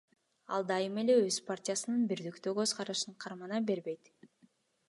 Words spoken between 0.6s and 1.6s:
дайым эле өз